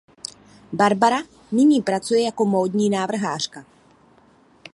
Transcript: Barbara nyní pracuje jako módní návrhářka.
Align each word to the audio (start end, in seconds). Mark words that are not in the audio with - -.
Barbara 0.71 1.21
nyní 1.51 1.81
pracuje 1.81 2.21
jako 2.21 2.45
módní 2.45 2.89
návrhářka. 2.89 3.65